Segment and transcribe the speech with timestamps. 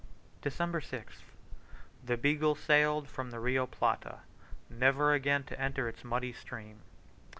[0.41, 1.21] December 6th.
[2.03, 4.21] The Beagle sailed from the Rio Plata,
[4.67, 6.81] never again to enter its muddy stream.